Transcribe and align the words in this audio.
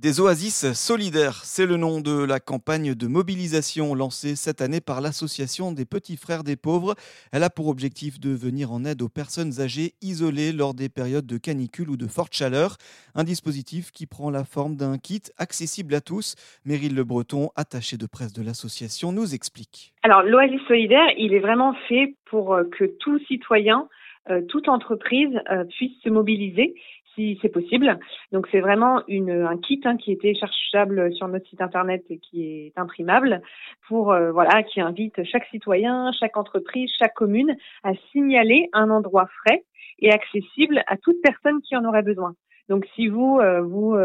Des 0.00 0.18
oasis 0.18 0.72
solidaires, 0.72 1.44
c'est 1.44 1.66
le 1.66 1.76
nom 1.76 2.00
de 2.00 2.24
la 2.24 2.40
campagne 2.40 2.94
de 2.94 3.06
mobilisation 3.06 3.94
lancée 3.94 4.34
cette 4.34 4.62
année 4.62 4.80
par 4.80 5.02
l'Association 5.02 5.72
des 5.72 5.84
petits 5.84 6.16
frères 6.16 6.42
des 6.42 6.56
pauvres. 6.56 6.94
Elle 7.34 7.42
a 7.42 7.50
pour 7.50 7.68
objectif 7.68 8.18
de 8.18 8.30
venir 8.30 8.72
en 8.72 8.86
aide 8.86 9.02
aux 9.02 9.10
personnes 9.10 9.60
âgées 9.60 9.92
isolées 10.00 10.52
lors 10.52 10.72
des 10.72 10.88
périodes 10.88 11.26
de 11.26 11.36
canicule 11.36 11.90
ou 11.90 11.98
de 11.98 12.06
forte 12.06 12.32
chaleur. 12.32 12.78
Un 13.14 13.24
dispositif 13.24 13.90
qui 13.90 14.06
prend 14.06 14.30
la 14.30 14.44
forme 14.44 14.74
d'un 14.74 14.96
kit 14.96 15.20
accessible 15.36 15.94
à 15.94 16.00
tous. 16.00 16.34
Meryl 16.64 16.94
Le 16.94 17.04
Breton, 17.04 17.50
attachée 17.54 17.98
de 17.98 18.06
presse 18.06 18.32
de 18.32 18.42
l'association, 18.42 19.12
nous 19.12 19.34
explique. 19.34 19.92
Alors 20.02 20.22
l'oasis 20.22 20.62
solidaire, 20.66 21.10
il 21.18 21.34
est 21.34 21.40
vraiment 21.40 21.74
fait 21.90 22.14
pour 22.30 22.54
euh, 22.54 22.64
que 22.64 22.86
tout 22.86 23.18
citoyen 23.26 23.86
euh, 24.30 24.42
toute 24.48 24.68
entreprise 24.68 25.40
euh, 25.50 25.64
puisse 25.64 25.98
se 26.02 26.08
mobiliser 26.10 26.74
c'est 27.40 27.48
possible. 27.48 27.98
Donc 28.32 28.46
c'est 28.50 28.60
vraiment 28.60 29.02
un 29.08 29.56
kit 29.58 29.80
hein, 29.84 29.96
qui 29.96 30.12
est 30.12 30.20
téléchargeable 30.20 31.12
sur 31.14 31.28
notre 31.28 31.46
site 31.48 31.60
internet 31.60 32.04
et 32.10 32.18
qui 32.18 32.44
est 32.44 32.72
imprimable 32.76 33.42
pour 33.88 34.12
euh, 34.12 34.32
voilà 34.32 34.62
qui 34.62 34.80
invite 34.80 35.22
chaque 35.24 35.46
citoyen, 35.46 36.10
chaque 36.18 36.36
entreprise, 36.36 36.90
chaque 36.98 37.14
commune 37.14 37.56
à 37.82 37.92
signaler 38.12 38.68
un 38.72 38.90
endroit 38.90 39.28
frais 39.44 39.64
et 39.98 40.10
accessible 40.10 40.82
à 40.86 40.96
toute 40.96 41.20
personne 41.22 41.60
qui 41.62 41.76
en 41.76 41.84
aurait 41.84 42.02
besoin. 42.02 42.34
Donc 42.70 42.86
si 42.94 43.08
vous, 43.08 43.40
vous 43.64 43.96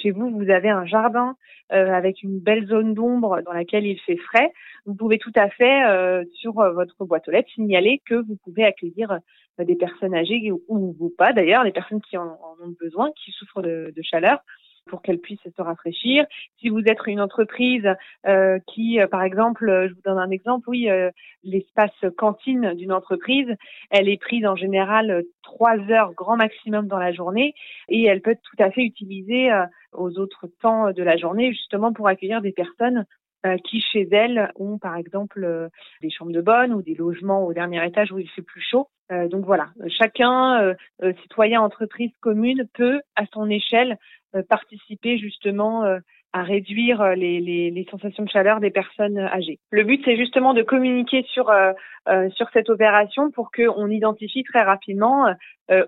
chez 0.00 0.12
vous, 0.12 0.30
vous 0.30 0.48
avez 0.48 0.70
un 0.70 0.86
jardin 0.86 1.36
avec 1.70 2.22
une 2.22 2.38
belle 2.38 2.66
zone 2.66 2.94
d'ombre 2.94 3.42
dans 3.44 3.52
laquelle 3.52 3.84
il 3.84 3.98
fait 3.98 4.16
frais, 4.16 4.52
vous 4.86 4.94
pouvez 4.94 5.18
tout 5.18 5.32
à 5.34 5.48
fait 5.50 6.24
sur 6.32 6.52
votre 6.52 7.04
boîte 7.04 7.26
aux 7.26 7.32
lettres 7.32 7.50
signaler 7.50 8.00
que 8.06 8.14
vous 8.14 8.36
pouvez 8.44 8.64
accueillir 8.64 9.18
des 9.58 9.74
personnes 9.74 10.14
âgées 10.14 10.52
ou, 10.68 11.12
pas. 11.18 11.32
D'ailleurs, 11.32 11.64
des 11.64 11.72
personnes 11.72 12.00
qui 12.00 12.16
en, 12.16 12.38
ont 12.62 12.74
besoin, 12.80 13.10
qui 13.16 13.32
souffrent 13.32 13.60
de, 13.60 13.92
chaleur 14.02 14.38
pour 14.86 15.02
qu'elles 15.02 15.18
puissent 15.18 15.40
se 15.56 15.62
rafraîchir. 15.62 16.24
Si 16.58 16.68
vous 16.68 16.80
êtes 16.80 16.98
une 17.06 17.20
entreprise 17.20 17.88
euh, 18.26 18.58
qui, 18.66 19.00
euh, 19.00 19.06
par 19.06 19.22
exemple, 19.22 19.68
euh, 19.68 19.88
je 19.88 19.94
vous 19.94 20.00
donne 20.04 20.18
un 20.18 20.30
exemple, 20.30 20.68
oui, 20.68 20.88
l'espace 21.42 21.90
cantine 22.16 22.74
d'une 22.74 22.92
entreprise, 22.92 23.48
elle 23.90 24.08
est 24.08 24.20
prise 24.20 24.46
en 24.46 24.56
général 24.56 25.22
trois 25.42 25.78
heures 25.90 26.12
grand 26.14 26.36
maximum 26.36 26.86
dans 26.86 26.98
la 26.98 27.12
journée 27.12 27.54
et 27.88 28.04
elle 28.04 28.20
peut 28.20 28.32
être 28.32 28.42
tout 28.42 28.62
à 28.62 28.70
fait 28.70 28.82
utilisée 28.82 29.50
aux 29.92 30.18
autres 30.18 30.46
temps 30.60 30.92
de 30.92 31.02
la 31.02 31.16
journée 31.16 31.52
justement 31.52 31.92
pour 31.92 32.08
accueillir 32.08 32.40
des 32.40 32.52
personnes 32.52 33.04
euh, 33.44 33.56
qui 33.64 33.80
chez 33.80 34.08
elles 34.12 34.52
ont 34.54 34.78
par 34.78 34.94
exemple 34.94 35.42
euh, 35.42 35.68
des 36.00 36.10
chambres 36.10 36.30
de 36.30 36.40
bonne 36.40 36.72
ou 36.72 36.80
des 36.80 36.94
logements 36.94 37.44
au 37.44 37.52
dernier 37.52 37.84
étage 37.84 38.12
où 38.12 38.18
il 38.20 38.30
fait 38.30 38.42
plus 38.42 38.60
chaud. 38.60 38.86
Euh, 39.12 39.28
donc 39.28 39.44
voilà, 39.44 39.68
chacun, 39.88 40.74
citoyen, 41.22 41.60
entreprise, 41.60 42.10
commune, 42.20 42.66
peut 42.74 43.00
à 43.14 43.24
son 43.32 43.48
échelle 43.50 43.98
participer 44.48 45.18
justement 45.18 45.84
à 46.32 46.42
réduire 46.42 47.00
euh, 47.00 47.14
les, 47.14 47.40
les, 47.40 47.70
les, 47.70 47.86
sensations 47.90 48.24
de 48.24 48.28
chaleur 48.28 48.60
des 48.60 48.70
personnes 48.70 49.18
âgées. 49.18 49.58
Le 49.70 49.84
but, 49.84 50.00
c'est 50.04 50.16
justement 50.16 50.54
de 50.54 50.62
communiquer 50.62 51.24
sur 51.32 51.50
euh, 51.50 51.72
euh 52.08 52.30
sur 52.30 52.48
cette 52.52 52.70
opération 52.70 53.30
pour 53.30 53.50
qu'on 53.52 53.88
identifie 53.88 54.42
très 54.42 54.62
rapidement 54.62 55.26
euh, 55.26 55.32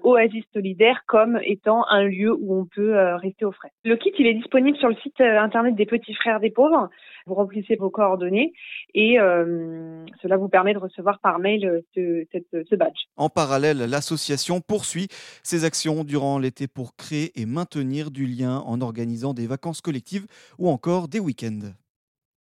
Oasis 0.03 0.45
Solidaire 0.53 1.03
comme 1.07 1.39
étant 1.45 1.85
un 1.91 2.05
lieu 2.05 2.33
où 2.33 2.59
on 2.59 2.65
peut 2.65 2.97
euh, 2.97 3.17
rester 3.17 3.45
au 3.45 3.53
frais. 3.53 3.71
Le 3.85 3.97
kit, 3.97 4.13
il 4.19 4.27
est 4.27 4.35
disponible 4.35 4.79
sur 4.79 4.89
le 4.89 4.97
site 4.97 5.21
internet 5.21 5.75
des 5.75 5.87
Petits 5.87 6.15
Frères 6.15 6.41
des 6.41 6.51
Pauvres. 6.51 6.89
Vous 7.27 7.35
remplissez 7.35 7.77
vos 7.77 7.91
coordonnées 7.91 8.53
et 8.95 9.17
cela 10.23 10.37
vous 10.37 10.49
permet 10.49 10.75
de 10.75 10.79
recevoir 10.79 11.19
par 11.21 11.39
mail 11.39 11.83
ce, 11.95 12.25
ce 12.53 12.75
badge. 12.75 13.05
En 13.17 13.31
parallèle, 13.31 13.79
l'association 13.79 14.61
poursuit 14.61 15.09
ses 15.43 15.65
actions 15.65 16.05
durant 16.05 16.39
l'été 16.39 16.69
pour 16.69 16.97
créer 16.97 17.33
et 17.41 17.47
maintenir 17.47 18.11
du 18.11 18.27
lien 18.27 18.59
en 18.67 18.81
organisant 18.83 19.33
des 19.33 19.47
vacances 19.47 19.81
collectives 19.81 20.27
ou 20.59 20.69
encore 20.69 21.09
des 21.09 21.21
week-ends. 21.21 21.73